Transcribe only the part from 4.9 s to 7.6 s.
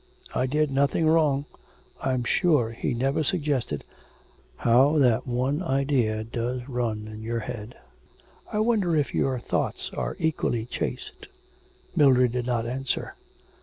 that one idea does run in your